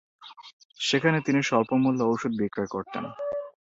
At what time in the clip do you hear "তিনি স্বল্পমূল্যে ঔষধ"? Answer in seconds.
1.21-2.33